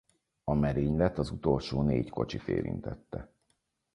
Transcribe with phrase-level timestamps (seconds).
[0.43, 3.31] A merénylet az utolsó négy kocsit érintette.